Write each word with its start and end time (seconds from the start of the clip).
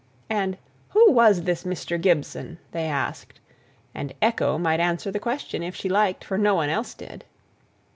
And 0.31 0.57
"who 0.89 1.11
was 1.11 1.43
this 1.43 1.63
Mr. 1.63 2.01
Gibson?" 2.01 2.57
they 2.71 2.85
asked, 2.85 3.39
and 3.93 4.15
echo 4.19 4.57
might 4.57 4.79
answer 4.79 5.11
the 5.11 5.19
question, 5.19 5.61
if 5.61 5.75
she 5.75 5.89
liked, 5.89 6.23
for 6.23 6.39
no 6.39 6.55
one 6.55 6.69
else 6.69 6.95
did. 6.95 7.23